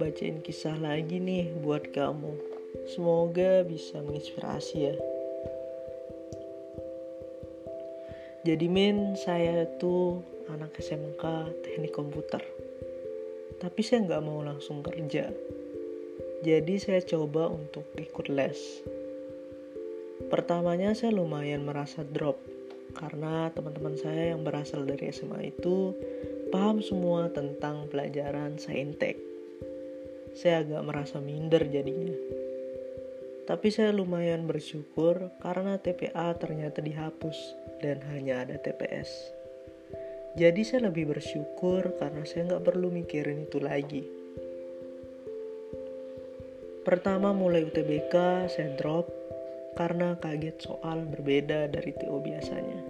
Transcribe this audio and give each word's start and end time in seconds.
bacain 0.00 0.42
kisah 0.42 0.78
lagi 0.78 1.18
nih 1.18 1.50
buat 1.58 1.90
kamu. 1.90 2.34
Semoga 2.90 3.66
bisa 3.66 3.98
menginspirasi 3.98 4.76
ya. 4.78 4.96
Jadi 8.46 8.66
Min, 8.66 9.14
saya 9.14 9.68
tuh 9.78 10.22
anak 10.48 10.78
SMK 10.80 11.22
teknik 11.62 11.92
komputer. 11.92 12.40
Tapi 13.60 13.80
saya 13.84 14.08
nggak 14.08 14.24
mau 14.24 14.40
langsung 14.40 14.80
kerja. 14.80 15.28
Jadi 16.40 16.74
saya 16.80 17.04
coba 17.04 17.52
untuk 17.52 17.84
ikut 18.00 18.26
les. 18.32 18.82
Pertamanya 20.32 20.96
saya 20.96 21.12
lumayan 21.12 21.68
merasa 21.68 22.00
drop 22.02 22.40
karena 22.96 23.52
teman-teman 23.54 23.94
saya 23.94 24.34
yang 24.34 24.42
berasal 24.42 24.82
dari 24.82 25.14
SMA 25.14 25.54
itu 25.54 25.94
paham 26.50 26.82
semua 26.82 27.28
tentang 27.30 27.86
pelajaran 27.92 28.56
saintek. 28.56 29.29
Saya 30.34 30.62
agak 30.62 30.82
merasa 30.86 31.18
minder 31.18 31.66
jadinya. 31.66 32.14
Tapi 33.50 33.68
saya 33.74 33.90
lumayan 33.90 34.46
bersyukur 34.46 35.34
karena 35.42 35.74
TPA 35.82 36.30
ternyata 36.38 36.78
dihapus 36.78 37.38
dan 37.82 37.98
hanya 38.14 38.46
ada 38.46 38.54
TPS. 38.62 39.10
Jadi 40.38 40.62
saya 40.62 40.86
lebih 40.86 41.10
bersyukur 41.10 41.98
karena 41.98 42.22
saya 42.22 42.54
nggak 42.54 42.62
perlu 42.62 42.94
mikirin 42.94 43.50
itu 43.50 43.58
lagi. 43.58 44.06
Pertama 46.86 47.34
mulai 47.34 47.66
UTBK 47.66 48.14
saya 48.46 48.70
drop 48.78 49.10
karena 49.74 50.14
kaget 50.22 50.70
soal 50.70 51.02
berbeda 51.10 51.66
dari 51.66 51.90
TO 51.90 52.22
biasanya. 52.22 52.80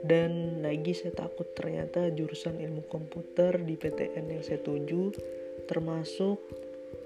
Dan 0.00 0.62
lagi 0.64 0.96
saya 0.96 1.12
takut 1.12 1.50
ternyata 1.52 2.08
jurusan 2.08 2.56
ilmu 2.56 2.88
komputer 2.88 3.60
di 3.60 3.74
PTN 3.76 4.32
yang 4.32 4.42
saya 4.46 4.62
tuju 4.64 5.12
termasuk 5.70 6.42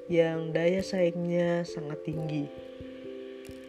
yang 0.09 0.57
daya 0.57 0.81
saingnya 0.81 1.69
sangat 1.69 2.01
tinggi. 2.09 2.49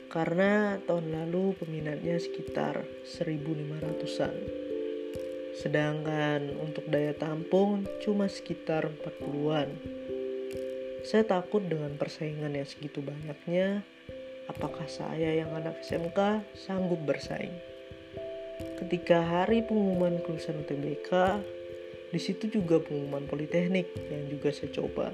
Karena 0.07 0.79
tahun 0.87 1.11
lalu 1.11 1.59
peminatnya 1.59 2.15
sekitar 2.15 2.87
1500-an. 3.03 4.35
Sedangkan 5.59 6.55
untuk 6.63 6.87
daya 6.87 7.11
tampung 7.11 7.83
cuma 7.99 8.31
sekitar 8.31 8.87
40-an. 8.87 9.75
Saya 11.03 11.27
takut 11.27 11.67
dengan 11.67 11.99
persaingan 11.99 12.55
yang 12.55 12.63
segitu 12.63 13.03
banyaknya 13.03 13.83
apakah 14.47 14.87
saya 14.87 15.35
yang 15.35 15.51
anak 15.51 15.83
SMK 15.83 16.47
sanggup 16.55 17.03
bersaing. 17.03 17.53
Ketika 18.79 19.19
hari 19.19 19.59
pengumuman 19.67 20.23
kelulusan 20.23 20.63
UTBK, 20.63 21.43
di 22.15 22.23
situ 22.23 22.47
juga 22.47 22.79
pengumuman 22.79 23.27
politeknik 23.27 23.91
yang 24.07 24.31
juga 24.31 24.47
saya 24.55 24.71
coba. 24.71 25.11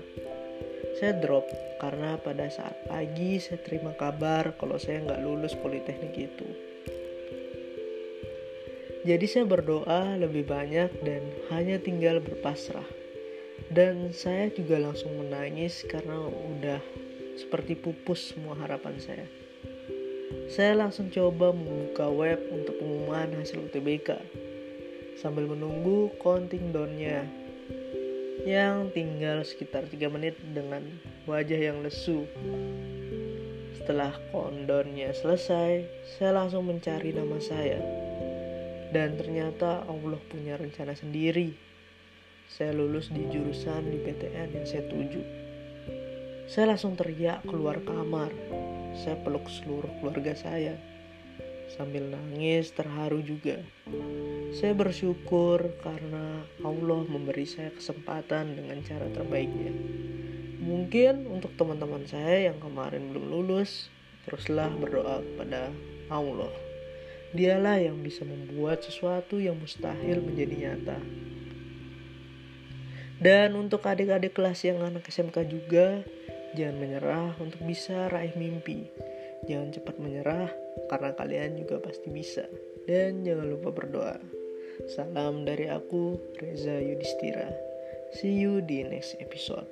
Saya 1.02 1.17
drop 1.17 1.49
karena 1.81 2.13
pada 2.21 2.45
saat 2.53 2.77
pagi 2.85 3.41
saya 3.41 3.57
terima 3.57 3.97
kabar 3.97 4.53
kalau 4.61 4.77
saya 4.77 5.02
nggak 5.02 5.17
lulus 5.25 5.57
politeknik 5.57 6.13
itu. 6.13 6.45
Jadi 9.02 9.25
saya 9.25 9.49
berdoa 9.49 10.13
lebih 10.13 10.45
banyak 10.45 10.94
dan 11.02 11.25
hanya 11.49 11.81
tinggal 11.81 12.22
berpasrah. 12.22 12.85
Dan 13.73 14.13
saya 14.13 14.53
juga 14.53 14.77
langsung 14.77 15.17
menangis 15.17 15.81
karena 15.89 16.22
udah 16.29 16.77
seperti 17.33 17.73
pupus 17.81 18.38
semua 18.38 18.53
harapan 18.61 19.02
saya. 19.02 19.25
Saya 20.53 20.77
langsung 20.77 21.09
coba 21.09 21.49
membuka 21.49 22.13
web 22.13 22.38
untuk 22.53 22.77
pengumuman 22.77 23.41
hasil 23.41 23.57
UTBK 23.73 24.22
sambil 25.22 25.45
menunggu 25.45 26.09
counting 26.17 26.73
down-nya 26.73 27.30
yang 28.41 28.89
tinggal 28.89 29.45
sekitar 29.45 29.86
3 29.86 30.09
menit 30.09 30.33
dengan 30.41 30.81
wajah 31.30 31.62
yang 31.62 31.85
lesu. 31.85 32.25
Setelah 33.78 34.18
countdown-nya 34.34 35.13
selesai, 35.13 35.85
saya 36.18 36.34
langsung 36.34 36.66
mencari 36.66 37.13
nama 37.13 37.38
saya. 37.38 37.78
Dan 38.90 39.13
ternyata 39.22 39.85
Allah 39.85 40.18
punya 40.25 40.57
rencana 40.57 40.97
sendiri. 40.97 41.53
Saya 42.50 42.73
lulus 42.73 43.13
di 43.13 43.22
jurusan 43.29 43.94
di 43.94 44.01
PTN 44.01 44.57
yang 44.57 44.66
saya 44.66 44.84
tuju. 44.90 45.22
Saya 46.50 46.73
langsung 46.73 46.97
teriak 46.97 47.46
keluar 47.46 47.78
kamar. 47.85 48.34
Saya 48.97 49.16
peluk 49.22 49.47
seluruh 49.47 49.88
keluarga 50.01 50.34
saya. 50.34 50.75
Sambil 51.78 52.12
nangis 52.12 52.76
terharu 52.76 53.24
juga. 53.24 53.64
Saya 54.52 54.76
bersyukur 54.76 55.72
karena 55.80 56.44
Allah 56.62 57.02
memberi 57.08 57.48
saya 57.48 57.72
kesempatan 57.72 58.59
dengan 58.59 58.84
cara 58.84 59.08
terbaiknya. 59.08 59.72
Mungkin 60.62 61.32
untuk 61.32 61.56
teman-teman 61.56 62.04
saya 62.06 62.52
yang 62.52 62.59
kemarin 62.59 63.09
belum 63.09 63.32
lulus, 63.32 63.88
teruslah 64.28 64.70
berdoa 64.76 65.24
kepada 65.24 65.72
Allah. 66.12 66.52
Dialah 67.32 67.80
yang 67.80 68.03
bisa 68.03 68.28
membuat 68.28 68.84
sesuatu 68.84 69.40
yang 69.40 69.56
mustahil 69.56 70.20
menjadi 70.20 70.56
nyata. 70.68 71.00
Dan 73.22 73.56
untuk 73.56 73.88
adik-adik 73.88 74.36
kelas 74.36 74.68
yang 74.68 74.84
anak 74.84 75.08
SMK 75.08 75.48
juga, 75.48 76.03
Jangan 76.52 76.84
menyerah 76.84 77.32
untuk 77.40 77.64
bisa 77.64 78.12
raih 78.12 78.36
mimpi. 78.36 78.92
Jangan 79.48 79.72
cepat 79.72 79.96
menyerah 80.03 80.52
karena 80.91 81.16
kalian 81.16 81.56
juga 81.56 81.79
pasti 81.79 82.12
bisa. 82.12 82.44
Dan 82.84 83.24
jangan 83.24 83.47
lupa 83.47 83.72
berdoa. 83.72 84.19
Salam 84.91 85.47
dari 85.47 85.72
aku, 85.72 86.19
Reza 86.44 86.75
Yudhistira. 86.84 87.47
See 88.12 88.35
you 88.35 88.59
di 88.59 88.84
next 88.84 89.16
episode. 89.24 89.69